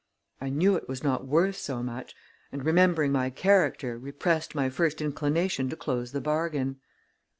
I 0.41 0.49
knew 0.49 0.75
it 0.77 0.89
was 0.89 1.03
not 1.03 1.27
worth 1.27 1.55
so 1.57 1.83
much, 1.83 2.15
and, 2.51 2.65
remembering 2.65 3.11
my 3.11 3.29
character, 3.29 3.99
repressed 3.99 4.55
my 4.55 4.67
first 4.67 4.99
inclination 4.99 5.69
to 5.69 5.75
close 5.75 6.11
the 6.11 6.19
bargain. 6.19 6.77